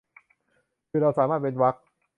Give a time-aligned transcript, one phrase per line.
[0.89, 1.75] คือเราสามารถเว้นเวรรค